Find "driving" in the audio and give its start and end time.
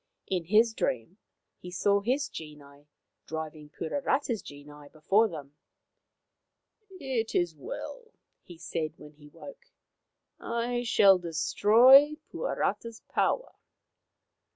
3.27-3.69